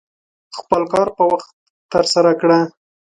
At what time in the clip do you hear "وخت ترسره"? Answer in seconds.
1.31-2.33